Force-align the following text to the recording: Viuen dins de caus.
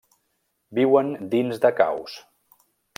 Viuen 0.79 1.13
dins 1.37 1.63
de 1.67 1.75
caus. 1.85 2.21